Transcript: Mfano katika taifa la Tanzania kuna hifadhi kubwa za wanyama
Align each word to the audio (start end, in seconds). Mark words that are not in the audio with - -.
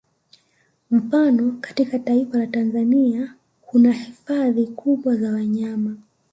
Mfano 0.91 1.57
katika 1.61 1.99
taifa 1.99 2.37
la 2.37 2.47
Tanzania 2.47 3.33
kuna 3.61 3.91
hifadhi 3.93 4.67
kubwa 4.67 5.15
za 5.15 5.31
wanyama 5.31 5.97